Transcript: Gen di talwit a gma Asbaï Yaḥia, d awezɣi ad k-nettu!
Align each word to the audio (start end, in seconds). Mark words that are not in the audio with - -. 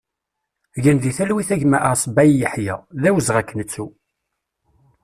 Gen 0.83 0.97
di 1.03 1.11
talwit 1.17 1.49
a 1.53 1.57
gma 1.61 1.79
Asbaï 1.91 2.29
Yaḥia, 2.39 2.75
d 3.01 3.03
awezɣi 3.09 3.37
ad 3.41 3.45
k-nettu! 3.49 3.87